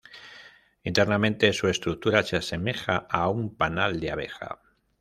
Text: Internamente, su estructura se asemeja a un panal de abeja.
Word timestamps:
Internamente, 0.83 1.53
su 1.53 1.67
estructura 1.67 2.23
se 2.23 2.35
asemeja 2.35 3.05
a 3.07 3.29
un 3.29 3.55
panal 3.55 3.99
de 3.99 4.09
abeja. 4.11 4.59